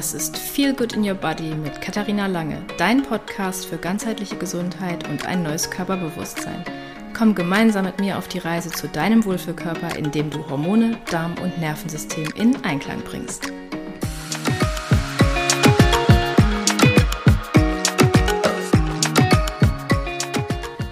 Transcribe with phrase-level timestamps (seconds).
[0.00, 5.06] Das ist Feel Good in Your Body mit Katharina Lange, dein Podcast für ganzheitliche Gesundheit
[5.10, 6.64] und ein neues Körperbewusstsein.
[7.12, 11.58] Komm gemeinsam mit mir auf die Reise zu deinem Wohlfühlkörper, indem du Hormone, Darm und
[11.58, 13.52] Nervensystem in Einklang bringst.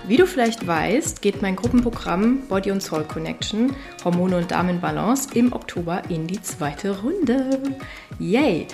[0.07, 4.81] Wie du vielleicht weißt, geht mein Gruppenprogramm Body und Soul Connection, Hormone und Darm in
[4.81, 7.61] Balance im Oktober in die zweite Runde.
[8.19, 8.67] Yay!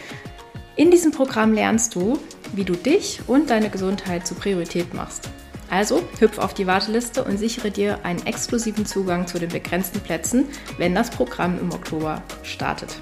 [0.77, 2.19] In diesem Programm lernst du,
[2.53, 5.31] wie du dich und deine Gesundheit zur Priorität machst.
[5.71, 10.47] Also hüpf auf die Warteliste und sichere dir einen exklusiven Zugang zu den begrenzten Plätzen,
[10.77, 12.97] wenn das Programm im Oktober startet.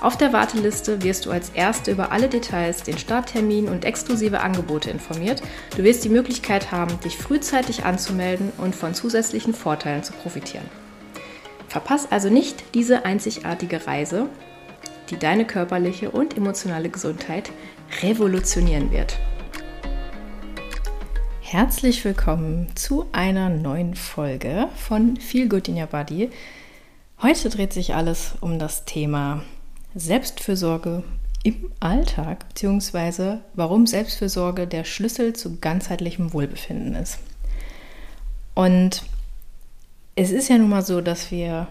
[0.00, 4.90] Auf der Warteliste wirst du als Erste über alle Details, den Starttermin und exklusive Angebote
[4.90, 5.42] informiert.
[5.76, 10.66] Du wirst die Möglichkeit haben, dich frühzeitig anzumelden und von zusätzlichen Vorteilen zu profitieren.
[11.68, 14.28] Verpass also nicht diese einzigartige Reise,
[15.10, 17.50] die deine körperliche und emotionale Gesundheit
[18.02, 19.18] revolutionieren wird.
[21.40, 26.30] Herzlich willkommen zu einer neuen Folge von Feel Good in Your Body.
[27.20, 29.42] Heute dreht sich alles um das Thema
[29.96, 31.02] Selbstfürsorge
[31.42, 37.18] im Alltag, beziehungsweise warum Selbstfürsorge der Schlüssel zu ganzheitlichem Wohlbefinden ist.
[38.54, 39.02] Und
[40.14, 41.66] es ist ja nun mal so, dass wir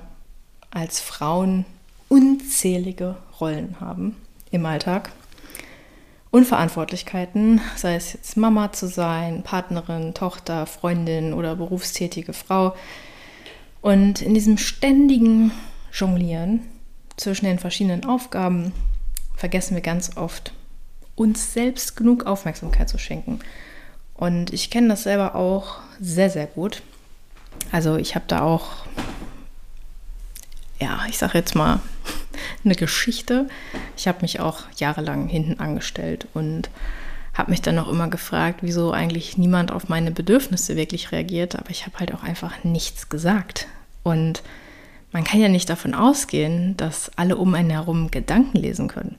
[0.72, 1.66] als Frauen
[2.10, 4.18] unzählige Rollen haben
[4.52, 5.12] im Alltag
[6.32, 12.76] und Verantwortlichkeiten, sei es jetzt Mama zu sein, Partnerin, Tochter, Freundin oder berufstätige Frau.
[13.82, 15.52] Und in diesem ständigen
[15.92, 16.62] Jonglieren
[17.18, 18.74] zwischen den verschiedenen Aufgaben
[19.36, 20.54] vergessen wir ganz oft,
[21.16, 23.40] uns selbst genug Aufmerksamkeit zu schenken.
[24.14, 26.84] Und ich kenne das selber auch sehr, sehr gut.
[27.72, 28.86] Also ich habe da auch,
[30.80, 31.80] ja, ich sage jetzt mal
[32.64, 33.48] eine Geschichte.
[33.98, 36.70] Ich habe mich auch jahrelang hinten angestellt und
[37.34, 41.56] habe mich dann auch immer gefragt, wieso eigentlich niemand auf meine Bedürfnisse wirklich reagiert.
[41.56, 43.68] Aber ich habe halt auch einfach nichts gesagt.
[44.04, 44.44] Und
[45.12, 49.16] man kann ja nicht davon ausgehen, dass alle um einen herum Gedanken lesen können.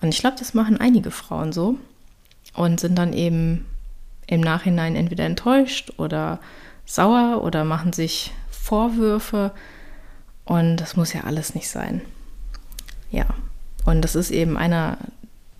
[0.00, 1.78] Und ich glaube, das machen einige Frauen so
[2.54, 3.64] und sind dann eben
[4.26, 6.40] im Nachhinein entweder enttäuscht oder
[6.84, 9.52] sauer oder machen sich Vorwürfe.
[10.44, 12.02] Und das muss ja alles nicht sein.
[13.14, 13.26] Ja,
[13.84, 14.98] und das ist eben einer,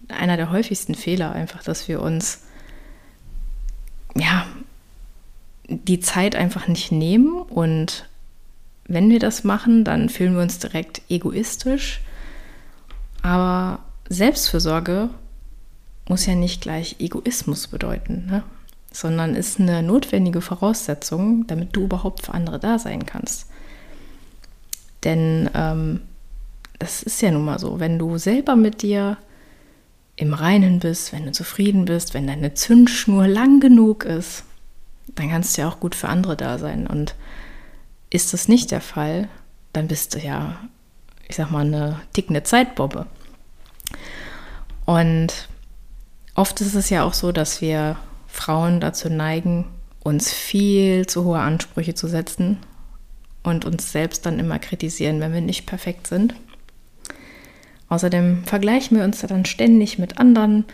[0.09, 2.43] einer der häufigsten Fehler, einfach, dass wir uns
[4.17, 4.45] ja
[5.69, 8.09] die Zeit einfach nicht nehmen und
[8.87, 12.01] wenn wir das machen, dann fühlen wir uns direkt egoistisch.
[13.23, 13.79] Aber
[14.09, 15.11] Selbstfürsorge
[16.09, 18.43] muss ja nicht gleich Egoismus bedeuten, ne?
[18.91, 23.47] sondern ist eine notwendige Voraussetzung, damit du überhaupt für andere da sein kannst.
[25.05, 26.01] Denn ähm,
[26.85, 29.17] das ist ja nun mal so, wenn du selber mit dir
[30.17, 34.45] im Reinen bist, wenn du zufrieden bist, wenn deine Zündschnur lang genug ist,
[35.15, 36.87] dann kannst du ja auch gut für andere da sein.
[36.87, 37.15] Und
[38.11, 39.29] ist das nicht der Fall,
[39.73, 40.61] dann bist du ja,
[41.27, 43.07] ich sag mal, eine tickende Zeitbombe.
[44.85, 45.49] Und
[46.35, 47.97] oft ist es ja auch so, dass wir
[48.27, 49.65] Frauen dazu neigen,
[50.03, 52.59] uns viel zu hohe Ansprüche zu setzen
[53.43, 56.35] und uns selbst dann immer kritisieren, wenn wir nicht perfekt sind.
[57.95, 60.65] Außerdem vergleichen wir uns dann ständig mit anderen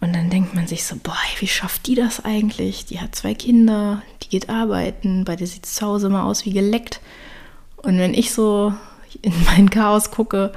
[0.00, 2.86] und dann denkt man sich so, boah, wie schafft die das eigentlich?
[2.86, 6.44] Die hat zwei Kinder, die geht arbeiten, bei der sieht es zu Hause mal aus
[6.44, 7.00] wie geleckt.
[7.76, 8.74] Und wenn ich so
[9.22, 10.52] in mein Chaos gucke,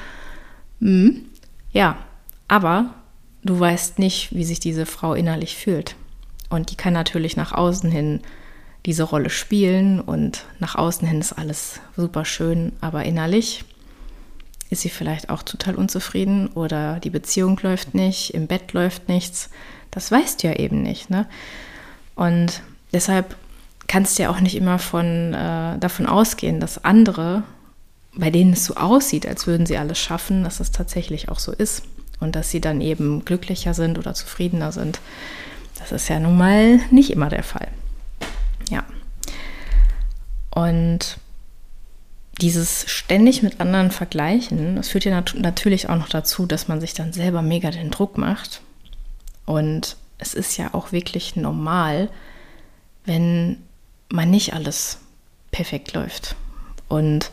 [0.80, 1.26] mh, hm,
[1.74, 1.96] ja,
[2.48, 2.96] aber
[3.44, 5.96] du weißt nicht, wie sich diese Frau innerlich fühlt.
[6.50, 8.22] Und die kann natürlich nach außen hin
[8.88, 13.64] diese Rolle spielen und nach außen hin ist alles super schön, aber innerlich
[14.70, 19.50] ist sie vielleicht auch total unzufrieden oder die Beziehung läuft nicht, im Bett läuft nichts.
[19.92, 21.10] Das weißt du ja eben nicht.
[21.10, 21.26] Ne?
[22.16, 22.62] Und
[22.94, 23.36] deshalb
[23.88, 27.44] kannst du ja auch nicht immer von, äh, davon ausgehen, dass andere,
[28.14, 31.52] bei denen es so aussieht, als würden sie alles schaffen, dass es tatsächlich auch so
[31.52, 31.84] ist.
[32.20, 35.00] Und dass sie dann eben glücklicher sind oder zufriedener sind.
[35.80, 37.70] Das ist ja nun mal nicht immer der Fall.
[38.70, 38.84] Ja.
[40.52, 41.18] Und
[42.42, 46.82] dieses ständig mit anderen vergleichen, das führt ja nat natürlich auch noch dazu, dass man
[46.82, 48.62] sich dann selber mega den Druck macht.
[49.46, 52.10] Und es ist ja auch wirklich normal,
[53.06, 53.58] wenn
[54.10, 55.00] man nicht alles
[55.52, 56.36] perfekt läuft.
[56.88, 57.32] Und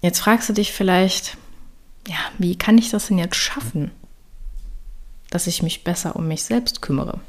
[0.00, 1.36] jetzt fragst du dich vielleicht,
[2.08, 3.90] ja, wie kann ich das denn jetzt schaffen,
[5.30, 7.20] dass ich mich besser um mich selbst kümmere?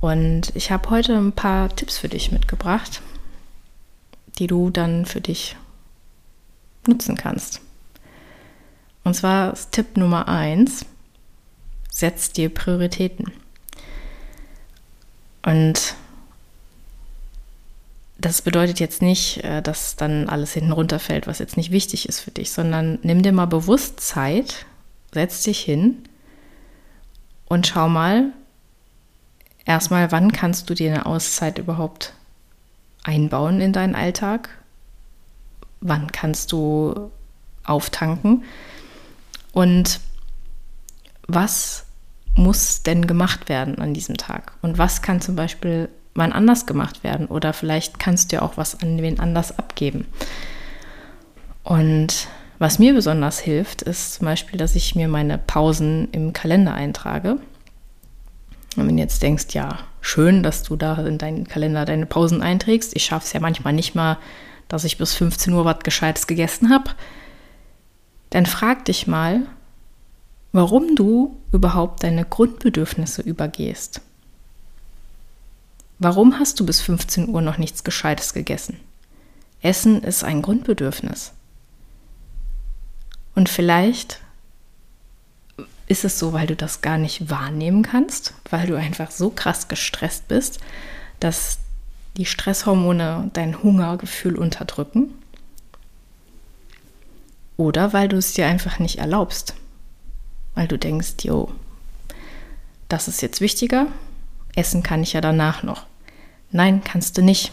[0.00, 3.00] Und ich habe heute ein paar Tipps für dich mitgebracht,
[4.38, 5.56] die du dann für dich
[6.86, 7.60] nutzen kannst.
[9.04, 10.84] Und zwar ist Tipp Nummer eins,
[11.90, 13.32] setz dir Prioritäten.
[15.44, 15.94] Und
[18.18, 22.20] das bedeutet jetzt nicht, äh, dass dann alles hinten runterfällt, was jetzt nicht wichtig ist
[22.20, 24.66] für dich, sondern nimm dir mal bewusst Zeit,
[25.12, 26.02] setz dich hin
[27.46, 28.32] und schau mal,
[29.64, 32.14] erstmal, wann kannst du dir eine Auszeit überhaupt
[33.06, 34.48] einbauen in deinen Alltag?
[35.80, 37.10] Wann kannst du
[37.64, 38.44] auftanken?
[39.52, 40.00] Und
[41.26, 41.86] was
[42.34, 44.52] muss denn gemacht werden an diesem Tag?
[44.62, 47.26] Und was kann zum Beispiel wann anders gemacht werden?
[47.26, 50.06] Oder vielleicht kannst du ja auch was an wen anders abgeben.
[51.62, 52.28] Und
[52.58, 57.38] was mir besonders hilft, ist zum Beispiel, dass ich mir meine Pausen im Kalender eintrage.
[58.76, 62.42] Und wenn du jetzt denkst, ja, schön, dass du da in deinen Kalender deine Pausen
[62.42, 62.94] einträgst.
[62.94, 64.18] Ich schaffe es ja manchmal nicht mal,
[64.68, 66.90] dass ich bis 15 Uhr was Gescheites gegessen habe.
[68.30, 69.42] Dann frag dich mal,
[70.52, 74.00] warum du überhaupt deine Grundbedürfnisse übergehst.
[75.98, 78.78] Warum hast du bis 15 Uhr noch nichts Gescheites gegessen?
[79.62, 81.32] Essen ist ein Grundbedürfnis.
[83.34, 84.20] Und vielleicht
[85.86, 89.68] ist es so, weil du das gar nicht wahrnehmen kannst, weil du einfach so krass
[89.68, 90.58] gestresst bist,
[91.20, 91.58] dass
[92.16, 95.14] die Stresshormone dein Hungergefühl unterdrücken.
[97.56, 99.54] Oder weil du es dir einfach nicht erlaubst,
[100.54, 101.52] weil du denkst, jo,
[102.88, 103.86] das ist jetzt wichtiger,
[104.54, 105.86] essen kann ich ja danach noch.
[106.50, 107.52] Nein, kannst du nicht.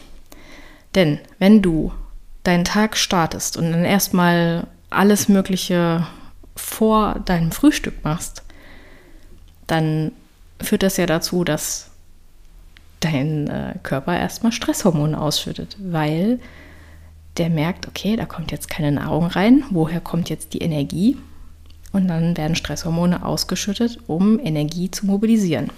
[0.95, 1.91] Denn wenn du
[2.43, 6.05] deinen Tag startest und dann erstmal alles Mögliche
[6.55, 8.43] vor deinem Frühstück machst,
[9.67, 10.11] dann
[10.61, 11.91] führt das ja dazu, dass
[12.99, 16.39] dein äh, Körper erstmal Stresshormone ausschüttet, weil
[17.37, 21.17] der merkt, okay, da kommt jetzt keine Nahrung rein, woher kommt jetzt die Energie?
[21.91, 25.71] Und dann werden Stresshormone ausgeschüttet, um Energie zu mobilisieren.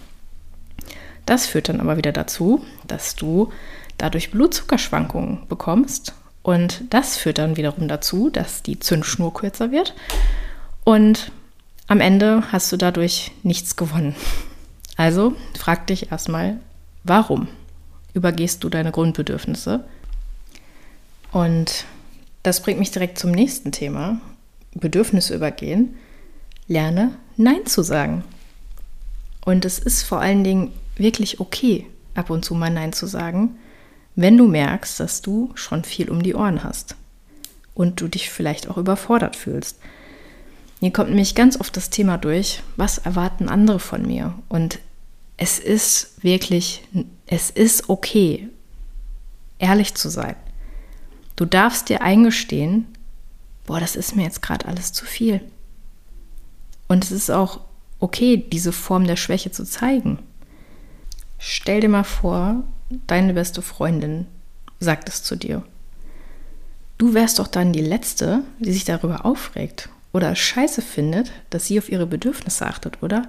[1.25, 3.51] Das führt dann aber wieder dazu, dass du
[3.98, 6.13] dadurch Blutzuckerschwankungen bekommst.
[6.44, 9.95] Und das führt dann wiederum dazu, dass die Zündschnur kürzer wird.
[10.86, 11.32] Und
[11.88, 14.16] am Ende hast du dadurch nichts gewonnen.
[14.96, 16.60] Also frag dich erstmal,
[17.04, 17.50] warum
[18.14, 19.84] übergehst du deine Grundbedürfnisse?
[21.34, 21.86] Und
[22.44, 24.22] das bringt mich direkt zum nächsten Thema.
[24.74, 25.96] Bedürfnisse übergehen.
[26.68, 28.24] Lerne Nein zu sagen.
[29.44, 33.58] Und es ist vor allen Dingen wirklich okay, ab und zu mal Nein zu sagen,
[34.16, 36.96] wenn du merkst, dass du schon viel um die Ohren hast
[37.74, 39.78] und du dich vielleicht auch überfordert fühlst.
[40.86, 44.36] Hier kommt nämlich ganz oft das Thema durch, was erwarten andere von mir?
[44.50, 44.78] Und
[45.36, 46.84] es ist wirklich,
[47.26, 48.50] es ist okay,
[49.58, 50.36] ehrlich zu sein.
[51.36, 52.86] Du darfst dir eingestehen,
[53.66, 55.42] boah, das ist mir jetzt gerade alles zu viel.
[56.88, 57.62] Und es ist auch
[57.98, 60.20] okay, diese Form der Schwäche zu zeigen.
[61.40, 62.64] Stell dir mal vor,
[63.08, 64.28] deine beste Freundin
[64.80, 65.64] sagt es zu dir.
[67.00, 71.78] Du wärst doch dann die Letzte, die sich darüber aufregt oder scheiße findet, dass sie
[71.78, 73.28] auf ihre Bedürfnisse achtet, oder?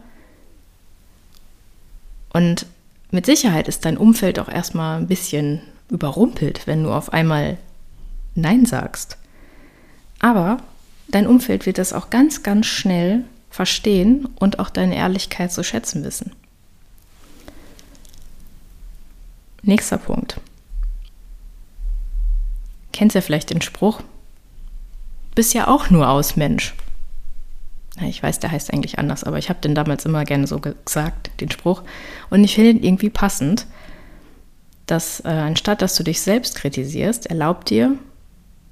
[2.32, 2.66] Und
[3.10, 7.58] mit Sicherheit ist dein Umfeld auch erstmal ein bisschen überrumpelt, wenn du auf einmal
[8.36, 9.18] Nein sagst.
[10.20, 10.58] Aber
[11.08, 16.04] dein Umfeld wird das auch ganz, ganz schnell verstehen und auch deine Ehrlichkeit zu schätzen
[16.04, 16.36] wissen.
[19.62, 20.40] Nächster Punkt.
[22.92, 24.02] Kennst ja vielleicht den Spruch,
[25.36, 26.74] bist ja auch nur aus Mensch.
[28.02, 31.30] Ich weiß, der heißt eigentlich anders, aber ich habe den damals immer gerne so gesagt,
[31.40, 31.82] den Spruch.
[32.28, 33.66] Und ich finde ihn irgendwie passend,
[34.86, 37.96] dass äh, anstatt dass du dich selbst kritisierst, erlaubt dir,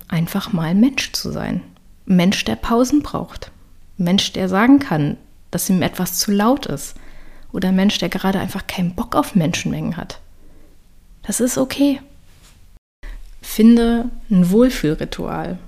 [0.09, 1.63] einfach mal Mensch zu sein.
[2.07, 3.51] Mensch, der Pausen braucht.
[3.97, 5.17] Mensch, der sagen kann,
[5.51, 6.95] dass ihm etwas zu laut ist.
[7.53, 10.21] Oder Mensch, der gerade einfach keinen Bock auf Menschenmengen hat.
[11.23, 12.01] Das ist okay.
[13.41, 15.59] Finde ein Wohlfühlritual.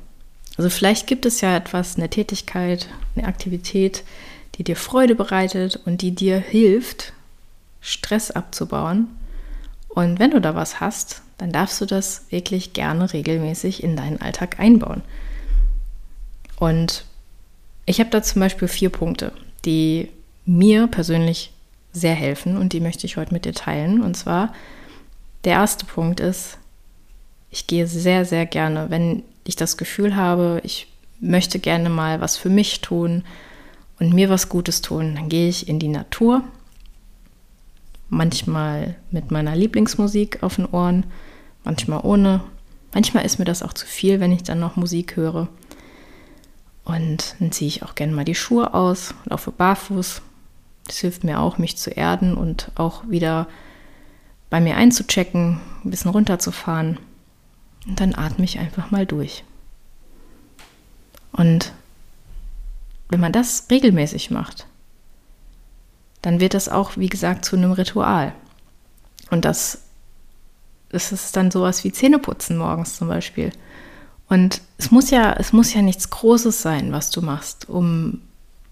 [0.57, 4.05] Also vielleicht gibt es ja etwas, eine Tätigkeit, eine Aktivität,
[4.55, 7.13] die dir Freude bereitet und die dir hilft,
[7.81, 9.09] Stress abzubauen.
[9.89, 14.21] Und wenn du da was hast, dann darfst du das wirklich gerne regelmäßig in deinen
[14.21, 15.03] Alltag einbauen.
[16.59, 17.05] Und
[17.85, 19.33] ich habe da zum Beispiel vier Punkte,
[19.65, 20.09] die
[20.47, 21.53] mir persönlich
[21.93, 24.03] sehr helfen und die möchte ich heute mit dir teilen.
[24.03, 24.53] Und zwar
[25.45, 26.59] der erste Punkt ist,
[27.51, 30.89] ich gehe sehr, sehr gerne, wenn ich das Gefühl habe, ich
[31.21, 33.25] möchte gerne mal was für mich tun
[33.99, 36.43] und mir was Gutes tun, dann gehe ich in die Natur.
[38.09, 41.05] Manchmal mit meiner Lieblingsmusik auf den Ohren,
[41.65, 42.43] manchmal ohne.
[42.95, 45.49] Manchmal ist mir das auch zu viel, wenn ich dann noch Musik höre.
[46.85, 50.23] Und dann ziehe ich auch gerne mal die Schuhe aus, laufe barfuß.
[50.87, 53.49] Das hilft mir auch, mich zu erden und auch wieder
[54.51, 56.99] bei mir einzuchecken, ein bisschen runterzufahren.
[57.87, 59.45] Und dann atme ich einfach mal durch.
[61.33, 61.73] Und
[63.09, 64.67] wenn man das regelmäßig macht,
[66.23, 68.33] dann wird das auch, wie gesagt, zu einem Ritual.
[69.31, 69.83] Und das,
[70.89, 73.53] das ist dann sowas wie Zähneputzen morgens zum Beispiel.
[74.29, 78.23] Und es muss ja, es muss ja nichts Großes sein, was du machst, um ein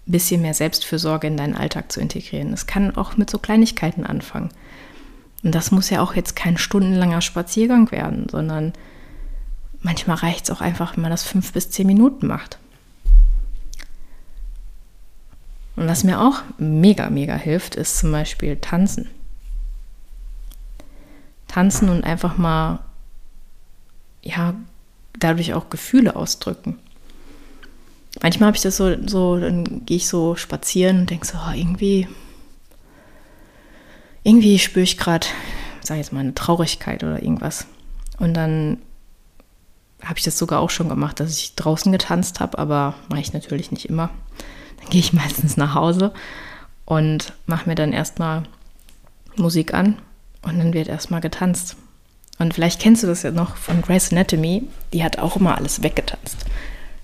[0.05, 2.51] bisschen mehr Selbstfürsorge in deinen Alltag zu integrieren.
[2.51, 4.49] Es kann auch mit so Kleinigkeiten anfangen.
[5.43, 8.73] Und das muss ja auch jetzt kein stundenlanger Spaziergang werden, sondern
[9.81, 12.57] manchmal reicht es auch einfach, wenn man das fünf bis zehn Minuten macht.
[15.75, 19.09] Und was mir auch mega, mega hilft, ist zum Beispiel Tanzen.
[21.47, 22.79] Tanzen und einfach mal,
[24.21, 24.55] ja,
[25.19, 26.79] dadurch auch Gefühle ausdrücken.
[28.21, 31.53] Manchmal habe ich das so, so dann gehe ich so spazieren und denke so, oh,
[31.53, 32.07] irgendwie,
[34.23, 35.27] irgendwie spüre ich gerade,
[35.81, 37.67] sage ich jetzt mal, eine Traurigkeit oder irgendwas.
[38.17, 38.77] Und dann
[40.05, 43.33] habe ich das sogar auch schon gemacht, dass ich draußen getanzt habe, aber mache ich
[43.33, 44.09] natürlich nicht immer.
[44.79, 46.13] Dann gehe ich meistens nach Hause
[46.85, 48.43] und mache mir dann erstmal
[49.35, 49.97] Musik an
[50.43, 51.75] und dann wird erstmal getanzt.
[52.37, 55.83] Und vielleicht kennst du das ja noch von Grace Anatomy, die hat auch immer alles
[55.83, 56.37] weggetanzt.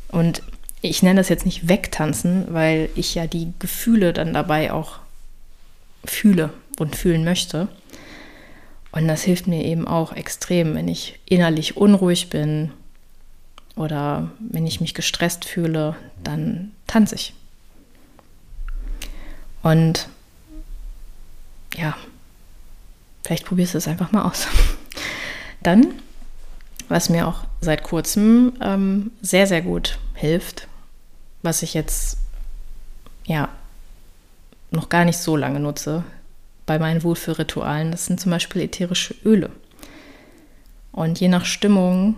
[0.09, 0.43] Und
[0.81, 4.99] ich nenne das jetzt nicht wegtanzen, weil ich ja die Gefühle dann dabei auch
[6.03, 7.67] fühle und fühlen möchte.
[8.91, 12.71] Und das hilft mir eben auch extrem, wenn ich innerlich unruhig bin
[13.75, 17.33] oder wenn ich mich gestresst fühle, dann tanze ich.
[19.63, 20.07] Und
[21.75, 21.95] ja,
[23.23, 24.47] vielleicht probierst du es einfach mal aus.
[25.63, 25.93] Dann,
[26.89, 30.67] was mir auch seit kurzem ähm, sehr, sehr gut hilft,
[31.43, 32.17] was ich jetzt
[33.25, 33.49] ja
[34.71, 36.03] noch gar nicht so lange nutze
[36.65, 39.51] bei meinen Wohlfühlritualen, das sind zum Beispiel ätherische Öle.
[40.91, 42.15] Und je nach Stimmung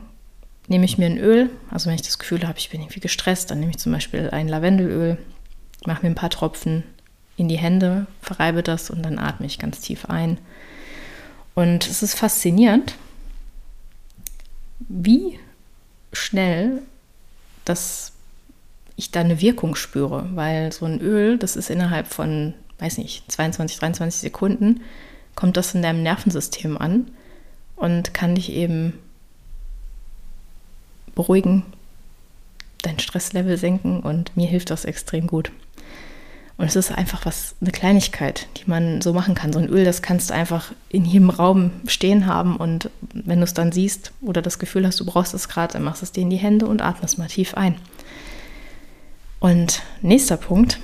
[0.68, 3.52] nehme ich mir ein Öl, also wenn ich das Gefühl habe, ich bin irgendwie gestresst,
[3.52, 5.18] dann nehme ich zum Beispiel ein Lavendelöl,
[5.86, 6.84] mache mir ein paar Tropfen
[7.36, 10.38] in die Hände, verreibe das und dann atme ich ganz tief ein.
[11.56, 12.96] Und es ist faszinierend,
[14.80, 15.40] wie
[16.12, 16.82] schnell
[17.66, 18.12] das
[18.96, 23.32] ich da eine Wirkung spüre, weil so ein Öl, das ist innerhalb von, weiß nicht,
[23.32, 24.82] 22, 23 Sekunden,
[25.36, 27.08] kommt das in deinem Nervensystem an
[27.76, 29.00] und kann dich eben
[31.16, 31.64] beruhigen,
[32.82, 35.52] dein Stresslevel senken und mir hilft das extrem gut.
[36.58, 39.52] Und es ist einfach was, eine Kleinigkeit, die man so machen kann.
[39.52, 43.44] So ein Öl, das kannst du einfach in jedem Raum stehen haben und wenn du
[43.44, 46.12] es dann siehst oder das Gefühl hast, du brauchst es gerade, dann machst du es
[46.12, 47.76] dir in die Hände und atmest mal tief ein.
[49.40, 50.80] Und nächster Punkt,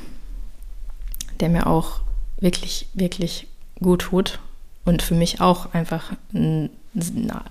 [1.39, 2.01] der mir auch
[2.39, 3.47] wirklich, wirklich
[3.79, 4.39] gut tut
[4.85, 6.69] und für mich auch einfach ein,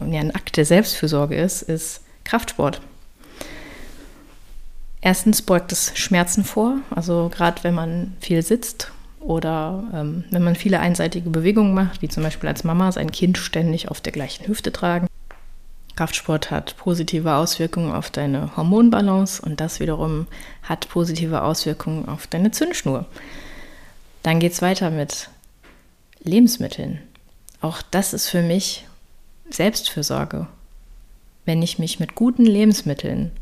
[0.01, 2.83] ein Akt der Selbstfürsorge ist, ist Kraftsport.
[5.01, 10.55] Erstens beugt es Schmerzen vor, also gerade wenn man viel sitzt oder ähm, wenn man
[10.55, 14.47] viele einseitige Bewegungen macht, wie zum Beispiel als Mama sein Kind ständig auf der gleichen
[14.47, 15.07] Hüfte tragen.
[15.97, 20.27] Kraftsport hat positive Auswirkungen auf deine Hormonbalance und das wiederum
[20.63, 23.07] hat positive Auswirkungen auf deine Zündschnur.
[24.23, 25.31] Dann geht es weiter mit
[26.23, 27.01] Lebensmitteln.
[27.63, 28.87] Auch das ist für mich
[29.49, 30.47] Selbstfürsorge,
[31.49, 33.33] wenn ich mich mit guten Lebensmitteln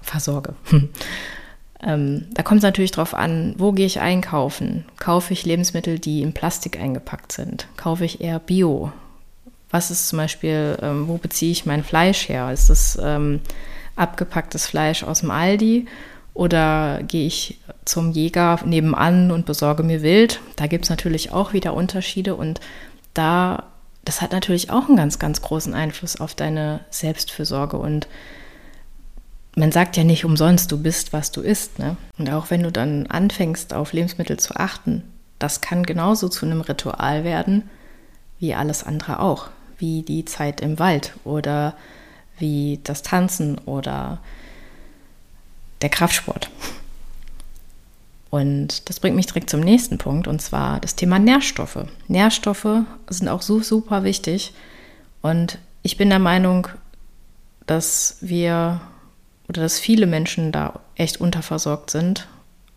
[0.00, 0.54] versorge.
[1.82, 4.84] ähm, da kommt es natürlich darauf an, wo gehe ich einkaufen?
[4.98, 7.68] Kaufe ich Lebensmittel, die in Plastik eingepackt sind?
[7.76, 8.92] Kaufe ich eher Bio?
[9.70, 12.52] Was ist zum Beispiel, ähm, wo beziehe ich mein Fleisch her?
[12.52, 13.40] Ist das ähm,
[13.94, 15.86] abgepacktes Fleisch aus dem Aldi?
[16.34, 20.40] Oder gehe ich zum Jäger nebenan und besorge mir Wild?
[20.56, 22.60] Da gibt es natürlich auch wieder Unterschiede und
[23.14, 23.62] da,
[24.04, 28.08] das hat natürlich auch einen ganz, ganz großen Einfluss auf deine Selbstfürsorge und
[29.56, 31.78] man sagt ja nicht umsonst, du bist, was du isst.
[31.78, 31.96] Ne?
[32.18, 35.04] Und auch wenn du dann anfängst, auf Lebensmittel zu achten,
[35.38, 37.68] das kann genauso zu einem Ritual werden
[38.38, 39.48] wie alles andere auch.
[39.78, 41.74] Wie die Zeit im Wald oder
[42.38, 44.18] wie das Tanzen oder
[45.82, 46.50] der Kraftsport.
[48.34, 51.86] Und das bringt mich direkt zum nächsten Punkt, und zwar das Thema Nährstoffe.
[52.08, 54.52] Nährstoffe sind auch so super wichtig.
[55.22, 56.66] Und ich bin der Meinung,
[57.68, 58.80] dass wir
[59.48, 62.26] oder dass viele Menschen da echt unterversorgt sind.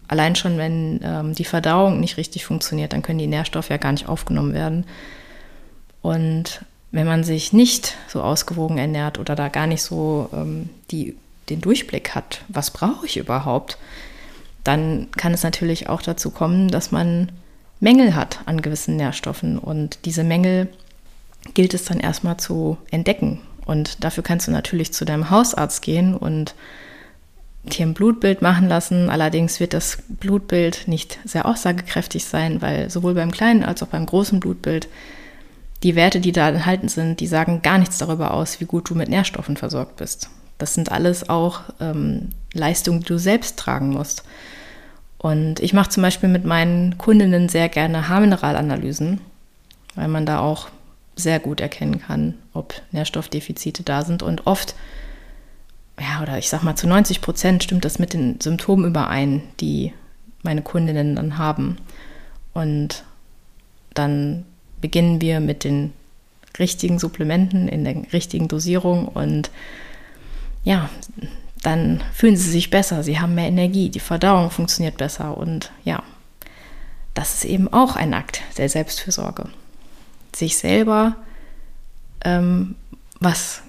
[0.08, 3.94] Allein schon, wenn ähm, die Verdauung nicht richtig funktioniert, dann können die Nährstoffe ja gar
[3.94, 4.86] nicht aufgenommen werden.
[6.04, 11.18] Und wenn man sich nicht so ausgewogen ernährt oder da gar nicht so ähm, die
[11.50, 13.80] den Durchblick hat, was brauche ich überhaupt,
[14.68, 17.32] dann kann es natürlich auch dazu kommen, dass man
[17.80, 19.58] Mängel hat an gewissen Nährstoffen.
[19.58, 20.68] Und diese Mängel
[21.54, 23.40] gilt es dann erstmal zu entdecken.
[23.66, 26.54] Und dafür kannst du natürlich zu deinem Hausarzt gehen und
[27.64, 29.10] dir ein Blutbild machen lassen.
[29.10, 34.06] Allerdings wird das Blutbild nicht sehr aussagekräftig sein, weil sowohl beim kleinen als auch beim
[34.06, 34.88] großen Blutbild
[35.84, 38.96] die Werte, die da enthalten sind, die sagen gar nichts darüber aus, wie gut du
[38.96, 40.30] mit Nährstoffen versorgt bist.
[40.58, 44.24] Das sind alles auch ähm, Leistungen, die du selbst tragen musst.
[45.18, 49.20] Und ich mache zum Beispiel mit meinen Kundinnen sehr gerne Haarmineralanalysen,
[49.96, 50.68] weil man da auch
[51.16, 54.22] sehr gut erkennen kann, ob Nährstoffdefizite da sind.
[54.22, 54.76] Und oft,
[56.00, 59.94] ja, oder ich sag mal zu 90 Prozent stimmt das mit den Symptomen überein, die
[60.44, 61.78] meine Kundinnen dann haben.
[62.54, 63.04] Und
[63.96, 64.46] dann
[64.80, 65.94] beginnen wir mit den
[66.60, 69.52] richtigen Supplementen in der richtigen Dosierung und
[70.64, 70.90] ja,
[71.64, 76.04] dann fühlen sie sich besser, sie haben mehr Energie, die Verdauung funktioniert besser und ja,
[77.14, 79.50] das ist eben auch ein Akt der Selbstfürsorge.
[80.36, 81.16] Sich selber
[82.24, 82.76] ähm,
[83.20, 83.64] was,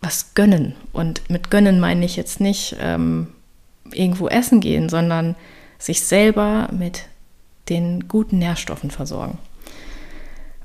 [0.00, 0.74] was gönnen.
[0.92, 3.28] Und mit gönnen meine ich jetzt nicht ähm,
[3.92, 5.36] irgendwo essen gehen, sondern
[5.78, 7.04] sich selber mit
[7.68, 9.38] den guten Nährstoffen versorgen.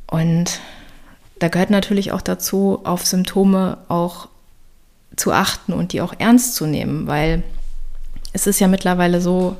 [0.07, 0.59] Und
[1.37, 4.27] da gehört natürlich auch dazu, auf Symptome auch
[5.15, 7.43] zu achten und die auch ernst zu nehmen, weil
[8.33, 9.57] es ist ja mittlerweile so,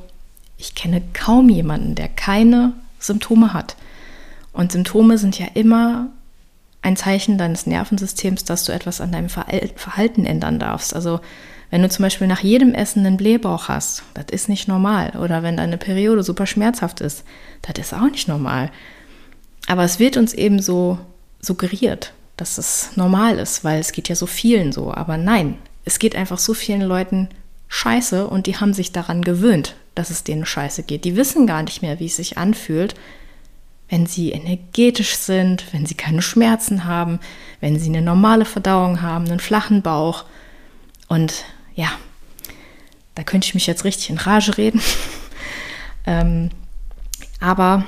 [0.56, 3.76] ich kenne kaum jemanden, der keine Symptome hat.
[4.52, 6.08] Und Symptome sind ja immer
[6.82, 10.94] ein Zeichen deines Nervensystems, dass du etwas an deinem Verhalten ändern darfst.
[10.94, 11.20] Also
[11.70, 15.16] wenn du zum Beispiel nach jedem Essen einen Blähbauch hast, das ist nicht normal.
[15.16, 17.24] Oder wenn deine Periode super schmerzhaft ist,
[17.62, 18.70] das ist auch nicht normal.
[19.68, 20.98] Aber es wird uns eben so
[21.40, 24.92] suggeriert dass es normal ist, weil es geht ja so vielen so.
[24.92, 27.28] Aber nein, es geht einfach so vielen Leuten
[27.68, 31.04] scheiße und die haben sich daran gewöhnt, dass es denen scheiße geht.
[31.04, 32.96] Die wissen gar nicht mehr, wie es sich anfühlt,
[33.88, 37.20] wenn sie energetisch sind, wenn sie keine Schmerzen haben,
[37.60, 40.24] wenn sie eine normale Verdauung haben, einen flachen Bauch.
[41.06, 41.44] Und
[41.76, 41.92] ja,
[43.14, 44.82] da könnte ich mich jetzt richtig in Rage reden.
[46.06, 46.50] ähm,
[47.38, 47.84] aber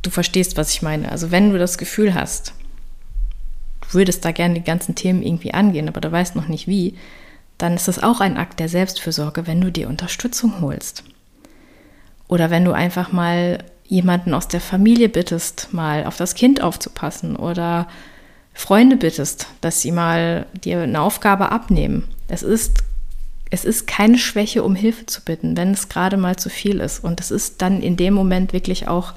[0.00, 1.12] du verstehst, was ich meine.
[1.12, 2.54] Also wenn du das Gefühl hast,
[3.94, 6.94] würdest da gerne die ganzen Themen irgendwie angehen, aber du weißt noch nicht wie,
[7.58, 11.04] dann ist das auch ein Akt der Selbstfürsorge, wenn du dir Unterstützung holst.
[12.28, 17.36] Oder wenn du einfach mal jemanden aus der Familie bittest, mal auf das Kind aufzupassen
[17.36, 17.88] oder
[18.52, 22.08] Freunde bittest, dass sie mal dir eine Aufgabe abnehmen.
[22.28, 22.82] Es ist,
[23.50, 27.02] es ist keine Schwäche, um Hilfe zu bitten, wenn es gerade mal zu viel ist.
[27.02, 29.14] Und es ist dann in dem Moment wirklich auch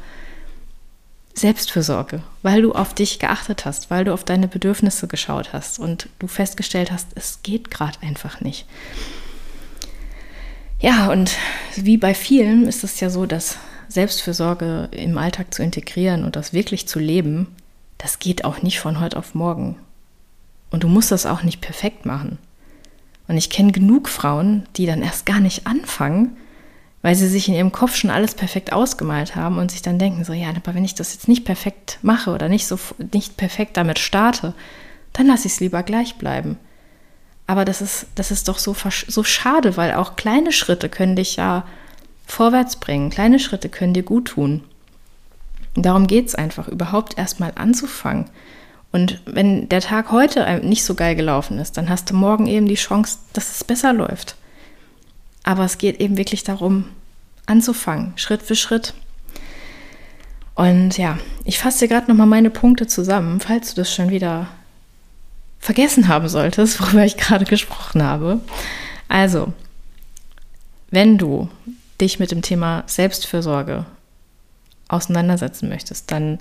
[1.33, 6.09] Selbstfürsorge, weil du auf dich geachtet hast, weil du auf deine Bedürfnisse geschaut hast und
[6.19, 8.65] du festgestellt hast, es geht gerade einfach nicht.
[10.79, 11.31] Ja, und
[11.75, 16.53] wie bei vielen ist es ja so, dass Selbstfürsorge im Alltag zu integrieren und das
[16.53, 17.47] wirklich zu leben,
[17.97, 19.77] das geht auch nicht von heute auf morgen.
[20.71, 22.39] Und du musst das auch nicht perfekt machen.
[23.27, 26.35] Und ich kenne genug Frauen, die dann erst gar nicht anfangen,
[27.01, 30.23] weil sie sich in ihrem Kopf schon alles perfekt ausgemalt haben und sich dann denken,
[30.23, 32.77] so ja, aber wenn ich das jetzt nicht perfekt mache oder nicht so
[33.13, 34.53] nicht perfekt damit starte,
[35.13, 36.57] dann lasse ich es lieber gleich bleiben.
[37.47, 38.75] Aber das ist, das ist doch so,
[39.07, 41.65] so schade, weil auch kleine Schritte können dich ja
[42.25, 43.09] vorwärts bringen.
[43.09, 44.63] Kleine Schritte können dir gut tun.
[45.75, 48.29] Darum geht es einfach, überhaupt erstmal anzufangen.
[48.91, 52.67] Und wenn der Tag heute nicht so geil gelaufen ist, dann hast du morgen eben
[52.67, 54.35] die Chance, dass es besser läuft.
[55.43, 56.85] Aber es geht eben wirklich darum,
[57.45, 58.93] anzufangen, Schritt für Schritt.
[60.55, 64.47] Und ja, ich fasse dir gerade nochmal meine Punkte zusammen, falls du das schon wieder
[65.59, 68.39] vergessen haben solltest, worüber ich gerade gesprochen habe.
[69.07, 69.53] Also,
[70.89, 71.49] wenn du
[71.99, 73.85] dich mit dem Thema Selbstfürsorge
[74.87, 76.39] auseinandersetzen möchtest, dann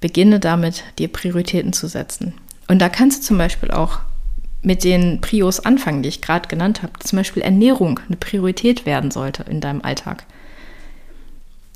[0.00, 2.34] beginne damit, dir Prioritäten zu setzen.
[2.68, 4.00] Und da kannst du zum Beispiel auch
[4.64, 6.92] mit den Prios anfangen, die ich gerade genannt habe.
[7.00, 10.24] Zum Beispiel Ernährung eine Priorität werden sollte in deinem Alltag.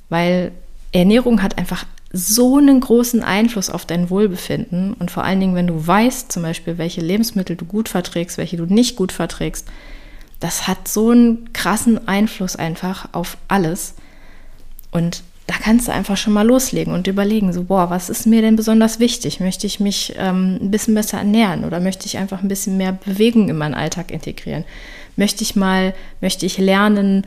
[0.08, 0.52] Weil
[0.92, 5.66] Ernährung hat einfach so einen großen Einfluss auf dein Wohlbefinden und vor allen Dingen, wenn
[5.66, 9.68] du weißt, zum Beispiel, welche Lebensmittel du gut verträgst, welche du nicht gut verträgst,
[10.40, 13.94] das hat so einen krassen Einfluss einfach auf alles.
[14.90, 18.42] Und da kannst du einfach schon mal loslegen und überlegen, so, boah, was ist mir
[18.42, 19.40] denn besonders wichtig?
[19.40, 22.92] Möchte ich mich ähm, ein bisschen besser ernähren oder möchte ich einfach ein bisschen mehr
[22.92, 24.64] Bewegung in meinen Alltag integrieren?
[25.16, 27.26] Möchte ich mal, möchte ich lernen,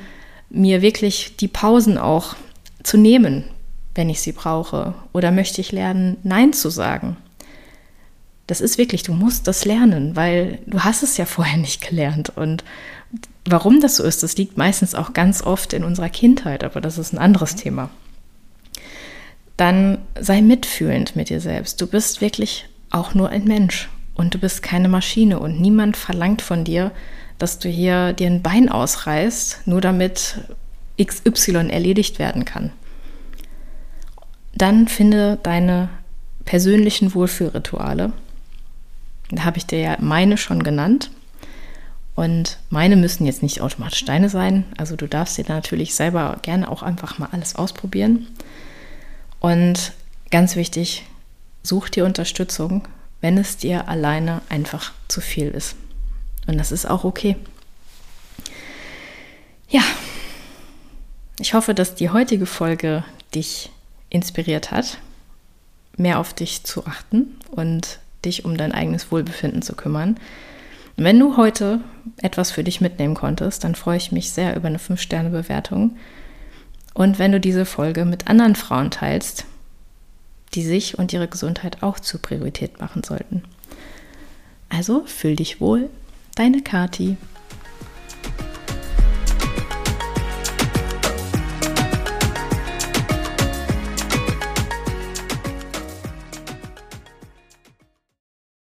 [0.51, 2.35] mir wirklich die Pausen auch
[2.83, 3.45] zu nehmen,
[3.95, 4.93] wenn ich sie brauche?
[5.13, 7.17] Oder möchte ich lernen, Nein zu sagen?
[8.45, 12.31] Das ist wirklich, du musst das lernen, weil du hast es ja vorher nicht gelernt.
[12.35, 12.63] Und
[13.45, 16.99] warum das so ist, das liegt meistens auch ganz oft in unserer Kindheit, aber das
[16.99, 17.89] ist ein anderes Thema.
[19.61, 21.79] Dann sei mitfühlend mit dir selbst.
[21.79, 26.41] Du bist wirklich auch nur ein Mensch und du bist keine Maschine und niemand verlangt
[26.41, 26.89] von dir,
[27.37, 30.39] dass du hier dir ein Bein ausreißt, nur damit
[30.99, 32.71] XY erledigt werden kann.
[34.55, 35.89] Dann finde deine
[36.43, 38.13] persönlichen Wohlfühlrituale.
[39.29, 41.11] Da habe ich dir ja meine schon genannt.
[42.15, 44.63] Und meine müssen jetzt nicht automatisch Steine sein.
[44.75, 48.25] Also du darfst dir natürlich selber gerne auch einfach mal alles ausprobieren.
[49.41, 49.91] Und
[50.29, 51.03] ganz wichtig,
[51.63, 52.87] such dir Unterstützung,
[53.19, 55.75] wenn es dir alleine einfach zu viel ist.
[56.47, 57.35] Und das ist auch okay.
[59.67, 59.83] Ja,
[61.39, 63.71] ich hoffe, dass die heutige Folge dich
[64.09, 64.99] inspiriert hat,
[65.97, 70.19] mehr auf dich zu achten und dich um dein eigenes Wohlbefinden zu kümmern.
[70.97, 71.79] Wenn du heute
[72.21, 75.97] etwas für dich mitnehmen konntest, dann freue ich mich sehr über eine 5-Sterne-Bewertung.
[76.93, 79.45] Und wenn du diese Folge mit anderen Frauen teilst,
[80.53, 83.43] die sich und ihre Gesundheit auch zur Priorität machen sollten.
[84.69, 85.89] Also fühl dich wohl,
[86.35, 87.17] deine Kati.